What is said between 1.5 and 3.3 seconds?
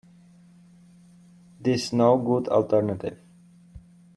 This no good alternative.